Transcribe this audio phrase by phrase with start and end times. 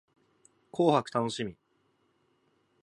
[0.71, 1.55] 紅白楽しみ